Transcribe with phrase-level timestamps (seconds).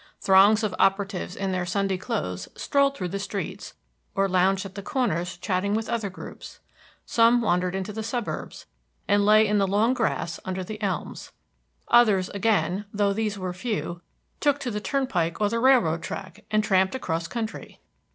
[0.19, 3.75] Throngs of operatives in their Sunday clothes strolled through the streets,
[4.15, 6.59] or lounged at the corners chatting with other groups;
[7.05, 8.65] some wandered into the suburbs,
[9.07, 11.31] and lay in the long grass under the elms.
[11.89, 14.01] Others again, though these were few,
[14.39, 17.79] took to the turnpike or the railroad track, and tramped across country.